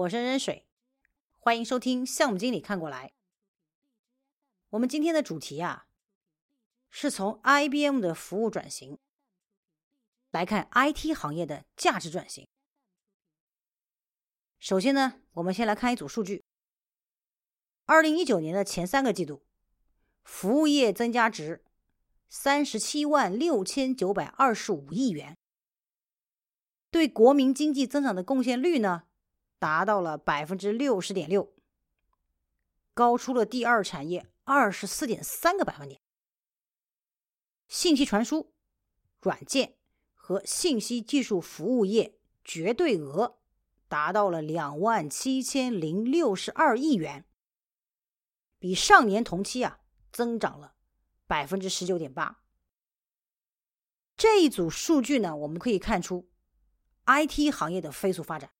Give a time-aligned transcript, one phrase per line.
[0.00, 0.66] 我是任水，
[1.40, 3.12] 欢迎收听项目经理看过来。
[4.70, 5.88] 我们今天的主题啊，
[6.88, 8.98] 是从 IBM 的服务转型
[10.30, 12.48] 来看 IT 行业的价值转型。
[14.58, 16.46] 首先呢，我们先来看一组数据：
[17.84, 19.44] 二零一九年的前三个季度，
[20.24, 21.62] 服务业增加值
[22.26, 25.36] 三十七万六千九百二十五亿元。
[26.90, 29.02] 对国民经济增长的贡献率呢，
[29.60, 31.54] 达到了百分之六十点六，
[32.92, 36.00] 高出了第二产业二十四点三个百分点。
[37.68, 38.52] 信息传输、
[39.20, 39.76] 软件
[40.14, 43.38] 和信息技术服务业绝对额
[43.86, 47.26] 达到了两万七千零六十二亿元，
[48.58, 49.78] 比上年同期啊
[50.10, 50.74] 增长了
[51.26, 52.42] 百分之十九点八。
[54.16, 56.28] 这一组数据呢，我们可以看出。
[57.06, 58.52] IT 行业的飞速发展，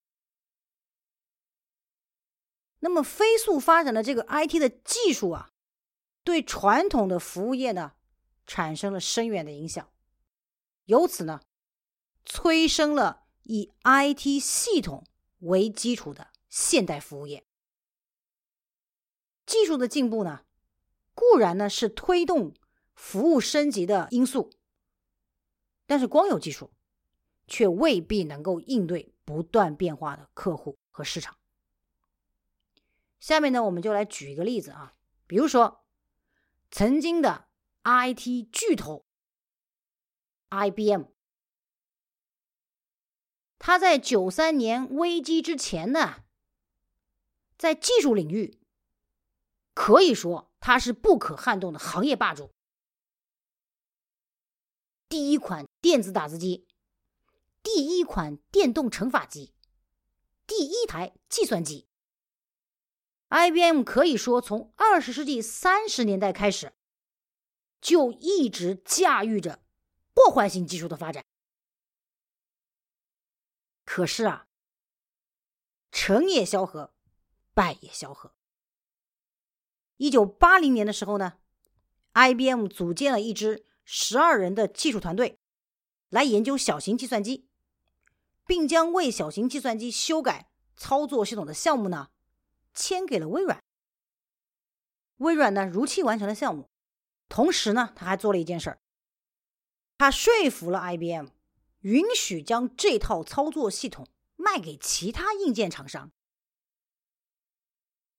[2.81, 5.51] 那么飞速发展的这个 IT 的技术啊，
[6.25, 7.93] 对传统的服务业呢
[8.47, 9.91] 产生了深远的影响，
[10.85, 11.41] 由此呢
[12.25, 15.07] 催生了以 IT 系统
[15.39, 17.47] 为基础的现代服务业。
[19.47, 20.45] 技术的进步呢，
[21.15, 22.55] 固然呢是推动
[22.95, 24.51] 服务升级的因素，
[25.87, 26.71] 但是光有技术。
[27.53, 31.37] 却未必能够应对不断变化的客户和市场。
[33.21, 35.85] 下面呢，我们就来举一个例子啊，比如说，
[36.71, 37.49] 曾经的
[37.85, 39.07] IT 巨头
[40.49, 41.05] IBM，
[43.59, 46.25] 它在九三年危机之前呢，
[47.59, 48.59] 在技术领域
[49.75, 52.51] 可以说它是不可撼动的行业霸主，
[55.09, 56.67] 第一款电子打字机。
[57.63, 59.53] 第一款电动乘法机，
[60.47, 61.90] 第一台计算机。
[63.31, 66.73] IBM 可以说从二十世纪三十年代开始，
[67.81, 69.63] 就一直驾驭着
[70.13, 71.25] 破坏性技术的发展。
[73.85, 74.47] 可是啊，
[75.91, 76.93] 成也萧何，
[77.55, 78.35] 败也萧何。
[79.97, 81.39] 一九八零年的时候呢
[82.13, 85.39] ，IBM 组建了一支十二人的技术团队，
[86.09, 87.49] 来研究小型计算机。
[88.47, 92.11] 并将为小型计算机修改操作系统的项目呢，
[92.81, 93.63] 签给了微软。
[95.19, 96.71] 微软呢如期完成了项目，
[97.29, 98.81] 同时呢，他还做了一件事儿，
[99.99, 101.27] 他说服了 IBM，
[101.81, 106.11] 允许将这套操作系统卖给其他硬件厂商。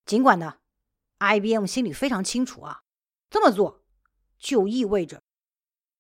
[0.06, 0.60] 尽管呢
[1.18, 2.84] ，IBM 心里非常清楚啊，
[3.32, 3.84] 这么做
[4.38, 5.24] 就意味着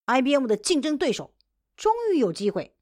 [0.05, 1.33] IBM 的竞争对手
[1.75, 2.75] 终于有机会。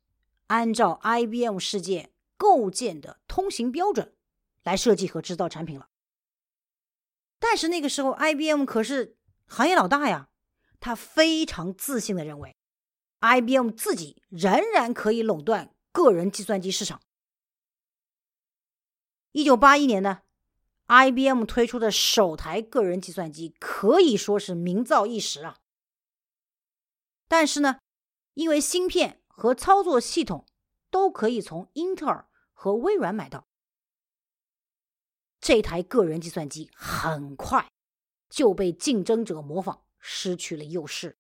[0.48, 4.18] 按照 IBM 世界构建的通行标准
[4.64, 5.90] 来设计和制造产品了。
[7.40, 10.30] 但是那个时候，IBM 可是行业老大呀，
[10.80, 12.56] 他非常自信的认为
[13.20, 17.02] ，IBM 自己仍然可以垄断个人计算机市场。
[19.32, 20.22] 一九八一年呢
[20.88, 25.60] ，IBM 推出的首台个人计算机可以说是名噪一时啊。
[27.28, 27.80] 但是呢，
[28.34, 29.18] 因为芯片。
[29.42, 30.46] 和操作系统
[30.90, 33.48] 都可以从英特尔和微软买到。
[35.40, 37.72] 这台个人计算机很快
[38.30, 41.18] 就被竞争者模仿，失去了优势。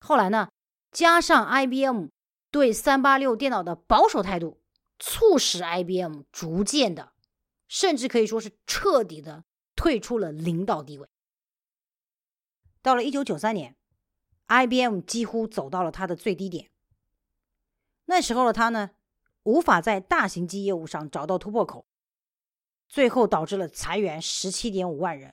[0.00, 0.50] 后来呢，
[0.90, 2.06] 加上 IBM
[2.50, 4.60] 对三八六电脑的保守态度，
[4.98, 7.12] 促使 IBM 逐渐的，
[7.68, 9.44] 甚至可以说是彻底的
[9.76, 11.08] 退出了领导地位。
[12.80, 13.76] 到了一九九三年。
[14.48, 16.68] IBM 几乎走到了它的最低点。
[18.04, 18.90] 那时候的它呢，
[19.44, 21.86] 无法在大型机业务上找到突破口，
[22.92, 25.32] 最后导致了裁员十七点五万人。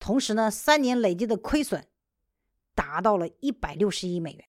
[0.00, 1.86] 同时呢，三年累计的亏损
[2.74, 4.48] 达到了一百六十亿美元。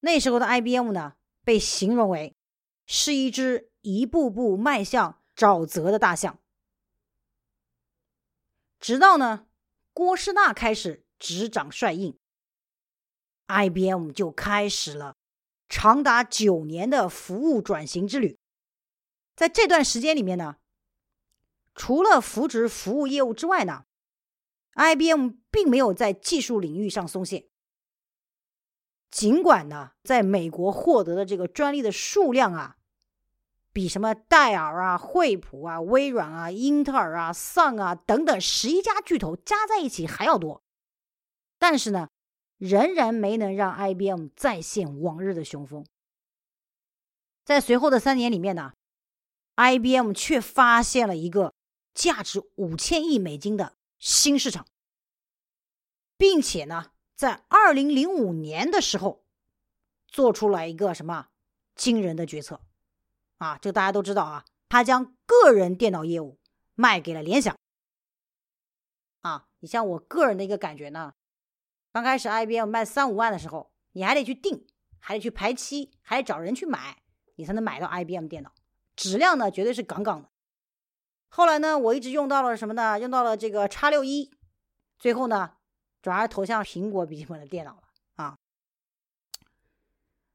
[0.00, 2.34] 那时候的 IBM 呢，被形容为
[2.86, 6.40] 是一只一步步迈向沼泽的大象。
[8.80, 9.46] 直到呢，
[9.92, 11.04] 郭士纳开始。
[11.24, 12.18] 执掌帅印
[13.46, 15.14] ，IBM 就开始了
[15.68, 18.40] 长达九年的服务转型之旅。
[19.34, 20.56] 在这段时间里面呢，
[21.74, 23.86] 除了扶植服务业务之外呢
[24.74, 27.48] ，IBM 并没有在技术领域上松懈。
[29.10, 32.76] 尽管呢，在美国获得的这个专利的数量啊，
[33.72, 40.62] 比什么戴尔啊、惠普啊、微软啊、英特尔啊、Sun 啊等等十一家巨头加在一起还要多。
[41.58, 42.08] 但是呢，
[42.58, 45.84] 仍然没能让 IBM 再现往日的雄风。
[47.44, 48.72] 在随后的三年里面呢
[49.62, 51.54] ，IBM 却发现了一个
[51.94, 54.66] 价值五千亿美金的新市场，
[56.16, 59.24] 并且呢，在二零零五年的时候，
[60.08, 61.28] 做出了一个什么
[61.74, 62.60] 惊人的决策
[63.38, 63.58] 啊？
[63.58, 66.38] 这大家都知道啊，他将个人电脑业务
[66.74, 67.56] 卖给了联想。
[69.20, 71.14] 啊，你像我个人的一个感觉呢，
[71.92, 74.66] 刚开始 IBM 卖三五万的时候，你还得去订，
[74.98, 77.02] 还得去排期，还得找人去买。
[77.36, 78.52] 你才能买到 IBM 电脑，
[79.02, 80.30] 质量呢绝对是杠杠的。
[81.28, 83.00] 后来呢，我一直用到了什么呢？
[83.00, 84.30] 用到了这个叉六一，
[84.98, 85.56] 最后呢，
[86.00, 87.82] 转而投向苹果笔记本的电脑了
[88.14, 88.38] 啊。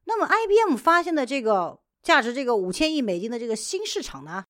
[0.04, 4.44] 那么 IBM 发现的这个价值这个五千亿美金的这个新市场呢，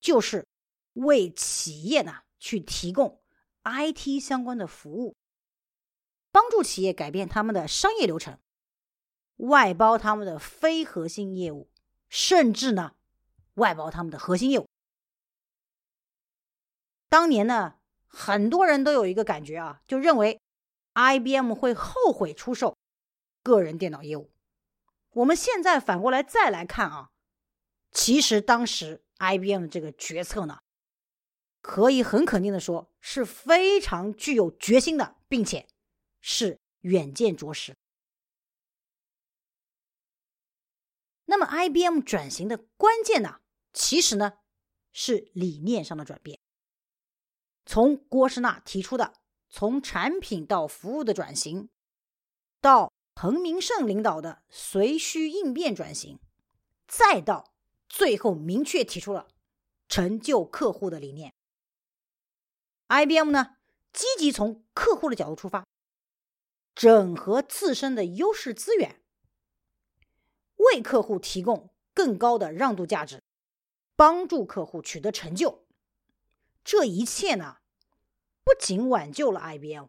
[0.00, 0.48] 就是
[0.94, 3.22] 为企业呢去提供
[3.62, 5.14] IT 相关的服务，
[6.32, 8.38] 帮助企业改变他们的商业流程。
[9.36, 11.70] 外包他们的非核心业务，
[12.10, 12.94] 甚至呢，
[13.60, 14.66] 外包他们的核心业务。
[17.08, 17.76] 当年呢，
[18.08, 20.40] 很多人都有一个感觉啊，就认为
[20.94, 22.76] IBM 会后悔出售
[23.44, 24.32] 个人电脑业务。
[25.10, 27.10] 我们现在反过来再来看啊，
[27.92, 30.60] 其实当时 IBM 这个决策呢，
[31.60, 35.68] 可以很肯定的说，是非常具有决心的，并且
[36.20, 37.76] 是远见卓识。
[41.24, 43.39] 那么，IBM 转型的关键呢，
[43.72, 44.34] 其实呢
[44.92, 46.38] 是理念上的转变。
[47.64, 49.12] 从郭士纳提出的
[49.48, 51.68] 从产品到服务的转型，
[52.60, 56.18] 到彭明胜领导的随需应变转型，
[56.88, 57.52] 再到
[57.88, 59.28] 最后明确提出了
[59.88, 61.34] 成就客户的理念。
[62.88, 63.56] IBM 呢，
[63.92, 65.66] 积极从客户的角度出发，
[66.74, 69.00] 整合自身的优势资源。
[70.56, 73.22] 为客户提供更高的让渡价值，
[74.00, 75.66] 帮助客户取得成就，
[76.64, 77.58] 这一切呢，
[78.42, 79.88] 不仅挽救了 IBM，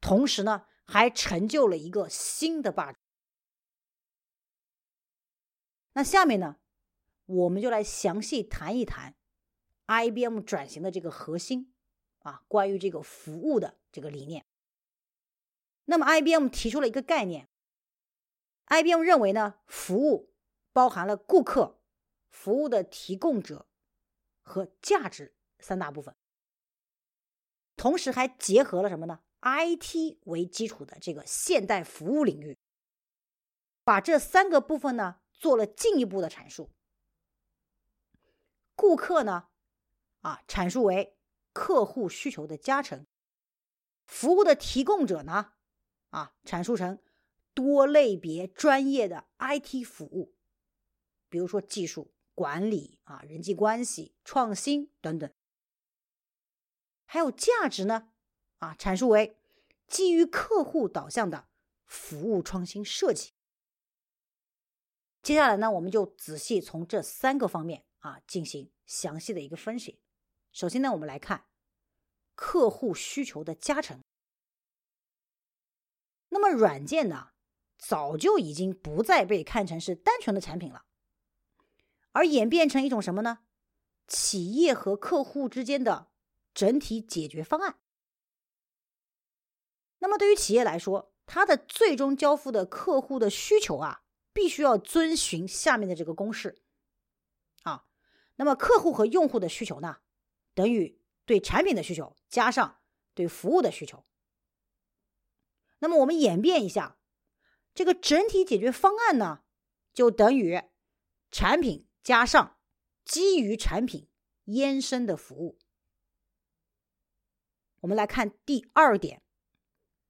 [0.00, 2.98] 同时呢，还成就了一个新的霸主。
[5.92, 6.56] 那下面呢，
[7.26, 9.14] 我们就来详细谈一谈
[9.86, 11.72] IBM 转型的这个核心
[12.24, 14.44] 啊，关于这个服务的这个理念。
[15.84, 17.48] 那么 IBM 提出了一个概念。
[18.66, 20.34] IBM 认为呢，服务
[20.72, 21.77] 包含了顾客、
[22.40, 23.66] 服务的提供者
[24.42, 26.14] 和价值三大部分，
[27.74, 32.56] 同时还结合了什么呢？IT 为基础的这个现代服务领域，
[33.82, 36.70] 把这三个部分呢做了进一步的阐述。
[38.76, 39.48] 顾客呢，
[40.20, 41.18] 啊，阐述为
[41.52, 43.06] 客户需求的加成；
[44.06, 45.54] 服务的提供者呢，
[46.10, 47.02] 啊，阐述成。
[47.52, 50.36] 多类别专业的 IT 服务，
[51.28, 55.28] 比如说技术管理啊、人际关系、创新等等，
[57.04, 58.12] 还有价值呢
[58.58, 59.36] 啊，阐述为
[59.88, 61.48] 基于客户导向的
[61.84, 63.32] 服务创新设计。
[65.20, 70.00] 接下来呢，我们就仔细从这三个方面啊进行详细的一个分析。
[70.52, 71.46] 首先呢，我们来看
[72.36, 73.98] 客户需求的加成。
[76.28, 77.32] 那么软件呢？
[77.76, 80.84] 早就已经不再被看成是单纯的产品了，
[82.18, 83.38] 而演变成一种什么呢？
[84.08, 86.08] 企业和客户之间的
[86.52, 87.78] 整体解决方案。
[90.00, 96.60] 那么对于企业来说，它的最终交付的客户的需求啊，必须要遵循下面的这个公式
[97.62, 97.86] 啊。
[98.34, 99.98] 那么客户和用户的需求呢，
[100.54, 102.80] 等于对产品的需求加上
[103.14, 104.04] 对服务的需求。
[105.78, 106.96] 那么我们演变一下。
[107.74, 109.44] 这个整体解决方案呢，
[109.94, 110.60] 就等于
[111.30, 112.56] 产品加上
[113.04, 114.08] 基于产品
[114.44, 115.58] 延伸的服务。
[117.80, 119.22] 我们来看第二点，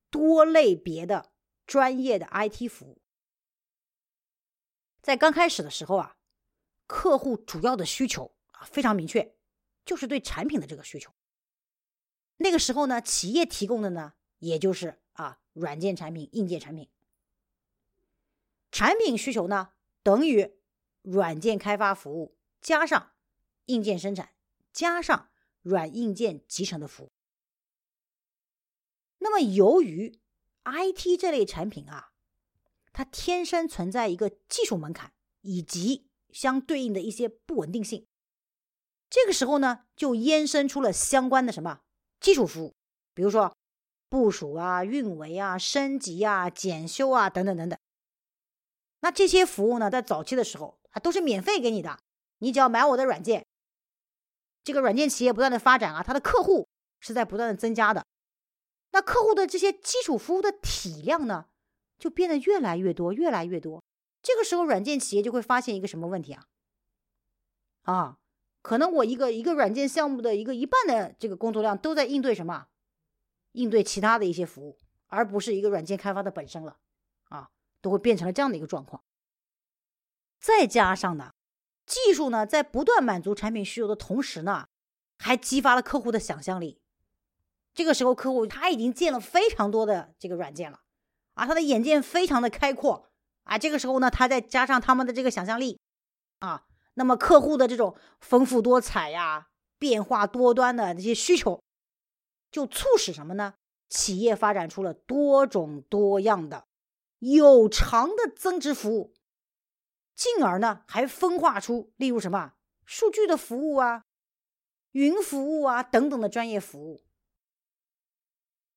[0.08, 1.32] 多类别的
[1.66, 3.02] 专业的 IT 服务。
[5.02, 6.16] 在刚开始的时候啊，
[6.86, 9.34] 客户主要的需求啊非常明确，
[9.84, 11.12] 就是对产品的这个需求。
[12.36, 16.88] 那个时候呢，企业提供的呢，也就是啊软件产品、硬件产品。
[18.70, 19.72] 产品需求呢，
[20.04, 20.57] 等于
[21.02, 23.12] 软件开发服务加上
[23.66, 24.30] 硬件生产
[24.72, 25.30] 加上
[25.62, 27.12] 软硬件集成的服务。
[29.18, 30.18] 那么，由于
[30.64, 32.12] IT 这类产品啊，
[32.92, 38.06] 它天生存在一个技术门槛以及相对应的一些不稳定性，
[39.10, 41.80] 这个时候呢，就衍生出了相关的什么
[42.20, 42.76] 基础服务，
[43.12, 43.56] 比如说
[44.08, 47.78] 部署啊、运维啊、升级啊、检修啊等等等等。
[49.00, 51.98] 那这些服务呢，在早期的时候都是免费给你的，
[52.38, 53.46] 你只要买我的软件。
[54.64, 56.68] 这个软件企业不断的发展啊，它的客户
[57.00, 58.04] 是在不断的增加的。
[58.90, 61.46] 那客户的这些基础服务的体量呢，
[61.98, 63.82] 就变得越来越多，越来越多。
[64.22, 66.44] 这个时候，软件企业就会发现一个什么问题啊？
[67.82, 68.18] 啊，
[68.62, 72.66] 可能我一个一个软件项目的一个一半的这个工作量都在应对什么？
[73.52, 76.76] 应对其他的一些服务，而不是一个软件开发的本身了。
[77.30, 77.48] 啊，
[77.80, 79.02] 都会变成了这样的一个状况。
[80.40, 81.33] 再加上呢，
[81.87, 84.68] 技术呢在不断满足产品需求的同时呢，
[85.18, 86.80] 还激发了客户的想象力。
[87.75, 90.80] 这个时候，客户他已经建了非常多的这个软件了，
[91.35, 93.09] 啊，他的眼界非常的开阔。
[93.45, 95.80] 啊，这个时候呢，他再加上他们的这个想象力，
[96.40, 101.62] 啊，那么客户的这种丰富多彩呀、变化多端的这些需求，
[102.50, 103.54] 就促使什么呢？
[103.88, 106.66] 企业发展出了多种多样的
[107.21, 109.14] 有偿的增值服务，
[110.18, 114.02] 进而呢，还分化出例如什么数据的服务啊、
[114.90, 117.04] 云服务啊等等的专业服务。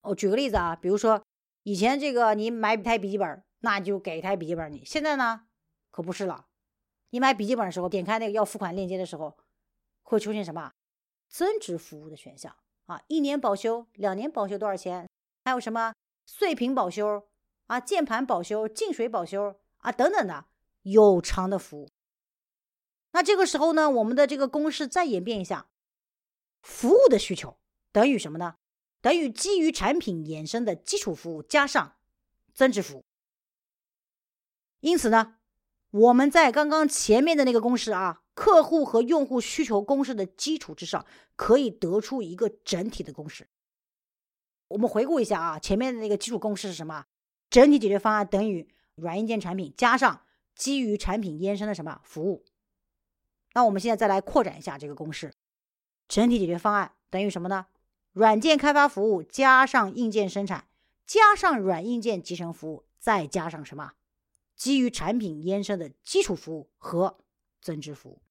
[0.01, 1.21] 我举个例子啊，比如说
[1.63, 3.43] 以前这个你买一台笔记本。
[3.63, 4.83] 那就给一台笔记本你。
[4.83, 5.45] 现在呢，
[5.91, 6.47] 可不是了。
[7.11, 9.37] 你买笔记本的时候，点开那个要付款链接的时候，
[10.01, 10.71] 会出现什么
[11.29, 12.55] 增值服务的选项
[12.87, 12.99] 啊？
[13.05, 15.07] 一年保修，两年保修多少钱？
[15.45, 15.93] 还有什么
[16.25, 17.27] 碎屏保修
[17.67, 20.45] 啊、键盘保修、进水保修啊等等的
[20.83, 21.89] 有偿的服务。
[23.11, 25.67] 那这个时候呢，我们的这个公式再演变一下，
[26.61, 27.57] 服务的需求
[27.91, 28.55] 等于什么呢？
[29.01, 31.95] 等于基于产品衍生的基础服务加上
[32.53, 33.05] 增值服务。
[34.79, 35.35] 因此呢，
[35.89, 43.47] 我们在刚刚前面的那个公式啊，客户和用户需求公式的基础之上，可以得出一个整体的公式。
[44.69, 47.05] 我们回顾一下啊，前面的那个基础公式是什么？
[47.49, 50.25] 整体解决方案等于软硬件产品加上
[50.61, 52.45] 基于产品延伸的什么服务？
[53.53, 55.33] 那我们现在再来扩展一下这个公式，
[56.07, 57.65] 整体解决方案等于什么呢？
[58.11, 60.67] 软件开发服务加上硬件生产
[61.03, 63.93] 加上软硬件集成服务，再加上什么？
[64.55, 67.17] 基于产品延伸的基础服务和
[67.59, 68.21] 增值服务，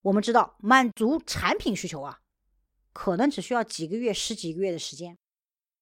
[0.00, 2.22] 我们知道满足产品需求啊，
[2.94, 5.18] 可能只需要几个月、十几个月的时间，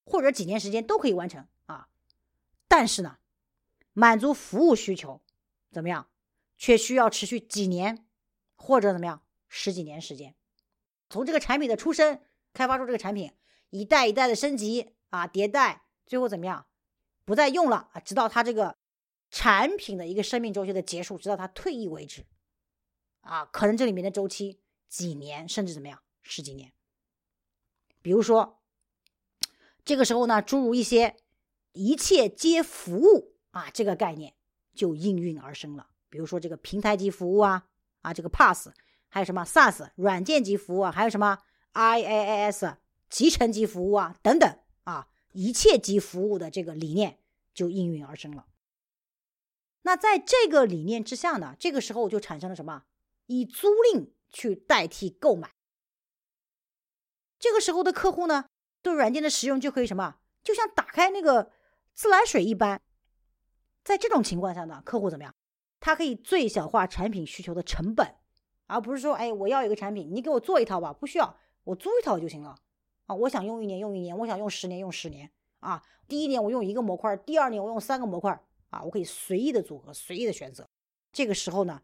[0.05, 1.47] 或者几年时间都可以完成。
[2.77, 3.19] 但是呢，
[3.93, 5.23] 满足服务需求
[5.71, 6.11] 怎么样，
[6.57, 8.05] 却需要持续几年
[8.57, 10.35] 或者怎么样十几年时间。
[11.09, 12.21] 从这个产品的出生，
[12.53, 13.33] 开发出这个产品，
[13.71, 16.67] 一代一代的升级啊，迭代，最后怎么样？
[17.25, 18.77] 不再用了啊，直到它这个
[19.31, 22.27] 产品的一个生命周期的结束，直到它退役为止，
[23.21, 26.73] 啊，可能这里面的周期几年，甚至怎么样，十几年。
[28.03, 28.61] 比如说，
[29.85, 31.15] 这个时候呢，诸如一些
[31.75, 34.35] 一切皆服务啊，这个概念
[34.75, 35.91] 就应运而生了。
[36.09, 37.69] 比如说这个平台级服务啊，
[38.01, 38.73] 啊，这个 PaaS，
[39.09, 41.41] 还有什么 SaaS 软件级服务啊，还有什么
[41.75, 42.77] IaaS
[43.11, 45.09] 集成级服务啊，等等啊。
[45.33, 47.19] 一切即服务的这个理念
[47.53, 48.47] 就应运而生了。
[49.83, 52.85] 那在这个理念之下呢，这个时候就产生了什么？
[53.27, 55.51] 以租赁去代替购买。
[57.41, 58.45] 这个时候的客户呢，
[58.81, 60.19] 对软件的使用就可以什么？
[60.45, 61.51] 就像打开那个
[61.95, 62.83] 自来水一般。
[63.83, 65.35] 在这种情况下呢，客户怎么样？
[65.81, 68.17] 他可以最小化产品需求的成本，
[68.67, 72.57] 而不是说，哎，我要一个产品，你给我做一套吧，不需要，我租一套就行了。
[73.07, 75.83] 啊，我想用一年用一年，我想用十年用十年啊。
[76.09, 80.67] 第一年我用一个模块，第二年我用三个模块啊，我可以随意的组合，随意的选择。
[81.13, 81.83] 这个时候呢，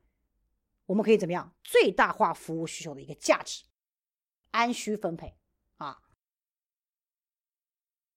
[0.87, 3.65] 我们可以怎么样最大化服务需求的一个价值，
[4.53, 5.37] 按需分配
[5.77, 6.01] 啊。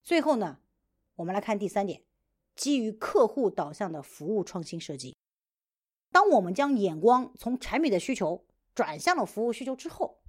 [0.02, 0.60] 最后呢，
[1.16, 2.02] 我们来看第三点，
[2.54, 5.16] 基于客户导向的服务创新设计。
[6.10, 8.44] 当我们将眼光从产品的需求
[8.74, 10.20] 转向了服务需求之后。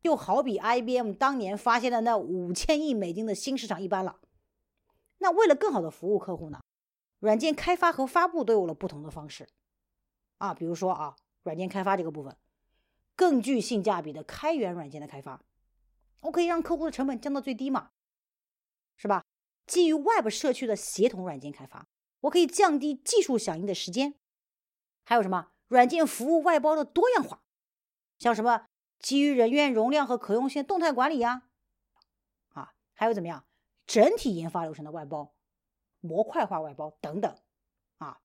[0.00, 4.20] 就好比 IBM 当年发现的那五千亿美金的新市场一般了。
[5.18, 6.60] 那为了更好的服务客户呢，
[7.18, 9.48] 软件开发和发布都有了不同的方式
[10.38, 10.54] 啊。
[10.54, 12.34] 比如说啊，软件开发这个部分，
[13.16, 15.42] 更具性价比的开源软件的开发，
[16.20, 17.90] 我可以让客户的成本降到最低嘛，
[19.68, 21.86] 基于 Web 社区的协同软件开发，
[22.22, 24.14] 我可以降低技术响应的时间。
[25.04, 27.42] 还有什么软件服务外包的多样化，
[28.18, 28.66] 像什么？
[28.98, 31.42] 基于人员容量和可用性动态管理呀，
[32.48, 33.44] 啊，还有怎么样？
[33.86, 35.34] 整体研发流程的外包、
[36.00, 37.38] 模块化外包等等，
[37.98, 38.20] 啊。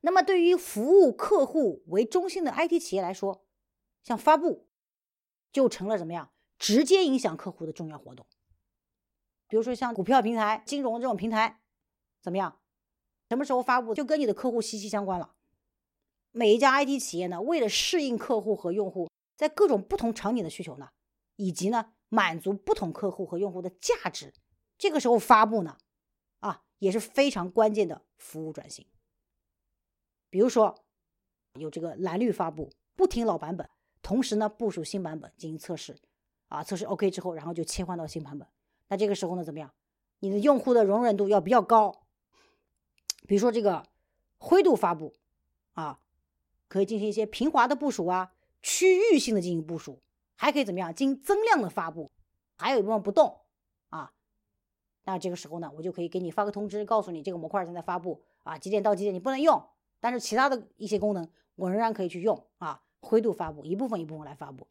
[0.00, 3.46] 那么对于服务客户为中心的 IT 企业来说，
[4.02, 4.66] 像发布
[5.52, 6.32] 就成了怎么样？
[6.58, 8.26] 直接影响客户的重要活动。
[9.50, 11.60] 比如说像股票平台、金融这种平台，
[12.22, 12.60] 怎么样？
[13.28, 15.34] 什么时候发布就跟你的客户息息相关了。
[16.30, 20.90] 每一家 IT 企业呢，为了适应客户和用户在各种不同场景的需求呢，
[21.34, 24.32] 以及呢满足不同客户和用户的价值，
[24.78, 25.76] 这个时候发布呢，
[26.38, 28.86] 啊也是非常关键的服务转型。
[30.28, 30.84] 比如说
[31.58, 33.68] 有这个蓝绿发布，不停老版本，
[34.00, 35.98] 同时呢部署新版本进行测试，
[36.46, 38.46] 啊测试 OK 之后，然后就切换到新版本。
[38.90, 39.72] 那这个时候呢怎么样？
[40.18, 42.02] 你的用户的容忍度要比较高。
[43.26, 43.86] 比如说这个
[44.36, 45.14] 灰度发布
[45.72, 46.00] 啊，
[46.68, 50.02] 可以进行一些平滑的部署啊，区域性的进行部署，
[50.34, 50.94] 还可以怎么样？
[50.94, 52.10] 进行增量的发布，
[52.56, 53.40] 还有一部分不动
[53.88, 54.12] 啊。
[55.04, 59.64] 那这个时候呢，我就可以给你发个通知，告诉你这个模块正在发布啊，几点到几点你不能用，
[60.00, 62.82] 但是其他的一些功能我仍然可以去用啊。
[63.02, 64.66] 灰度发布一部分一部分来发布，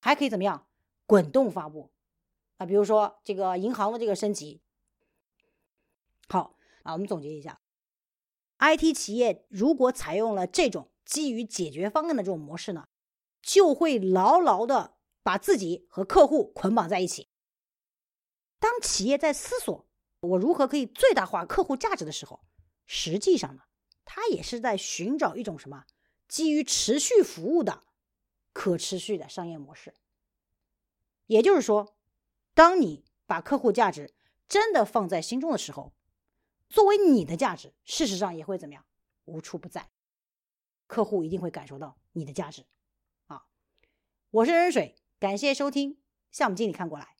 [0.00, 0.64] 还可以怎么样？
[1.04, 1.90] 滚动发布
[2.60, 4.60] 啊，比如说这个银行的这个升级，
[6.28, 6.54] 好。
[6.82, 7.60] 啊，我们总结一下
[8.58, 12.88] ，IT 企业如果采用了这种基于解决方案的这种模式呢，
[13.42, 17.28] 就会牢牢的把自己和客户捆绑在一起。
[18.58, 19.86] 当企业在思索
[20.20, 22.40] 我如何可以最大化客户价值的时候，
[22.86, 23.62] 实际上呢，
[24.06, 25.84] 它也是在寻找一种什么
[26.28, 27.82] 基于持续服务的
[28.54, 29.94] 可持续的商业模式。
[31.26, 31.94] 也就是说，
[32.54, 34.14] 当你把客户价值
[34.48, 35.92] 真的放在心中的时候。
[36.68, 38.84] 作为你的价值，事实上也会怎么样？
[39.24, 39.90] 无处不在，
[40.86, 42.64] 客户一定会感受到你的价值。
[43.26, 43.46] 啊，
[44.30, 47.16] 我是任水，感谢收听项目经理看过来。